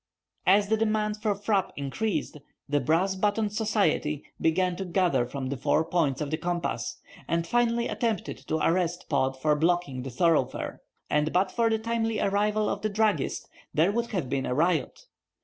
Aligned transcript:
As 0.47 0.69
the 0.69 0.77
demand 0.77 1.21
for 1.21 1.35
frappe 1.35 1.73
increased, 1.75 2.39
the 2.67 2.79
brass 2.79 3.13
buttoned 3.13 3.53
society 3.53 4.23
began 4.41 4.75
to 4.77 4.83
gather 4.85 5.27
from 5.27 5.49
the 5.49 5.57
four 5.57 5.85
points 5.85 6.21
of 6.21 6.31
the 6.31 6.37
compass, 6.39 6.97
and 7.27 7.45
finally 7.45 7.87
attempted 7.87 8.37
to 8.47 8.57
arrest 8.67 9.05
Pod 9.09 9.39
for 9.39 9.55
blocking 9.55 10.01
the 10.01 10.09
thoroughfare; 10.09 10.81
and, 11.07 11.31
but 11.31 11.51
for 11.51 11.69
the 11.69 11.77
timely 11.77 12.19
arrival 12.19 12.67
of 12.67 12.81
the 12.81 12.89
druggist, 12.89 13.47
there 13.75 13.91
would 13.91 14.07
have 14.07 14.27
been 14.27 14.47
a 14.47 14.55
riot. 14.55 15.01